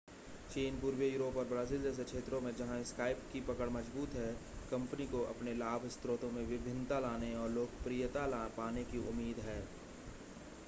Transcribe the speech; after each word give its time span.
चीन 0.53 0.77
पूर्वी 0.79 1.07
यूरोप 1.07 1.35
और 1.37 1.43
ब्राज़ील 1.45 1.81
जैसे 1.81 2.03
क्षेत्रों 2.03 2.39
में 2.41 2.51
जहां 2.55 2.81
स्काइप 2.83 3.19
की 3.33 3.41
पकड़ 3.41 3.67
मज़बूत 3.69 4.15
है 4.15 4.31
कंपनी 4.71 5.05
को 5.05 5.21
अपने 5.25 5.53
लाभ 5.53 5.87
स्रोतों 5.87 6.31
में 6.31 6.43
विभिन्नता 6.45 6.99
लाने 6.99 7.33
और 7.35 7.49
लोकप्रियता 7.49 8.25
पाने 8.57 8.83
की 8.83 9.07
उम्मीद 9.09 9.39
है 9.39 9.59